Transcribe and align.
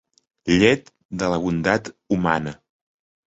Llet 0.59 0.87
de 1.19 1.29
la 1.33 1.39
bondat 1.43 1.91
humana 2.17 2.55